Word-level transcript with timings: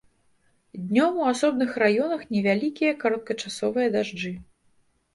Днём 0.85 1.19
у 1.25 1.27
асобных 1.33 1.77
раёнах 1.85 2.21
невялікія 2.39 2.97
кароткачасовыя 3.07 3.87
дажджы. 3.99 4.37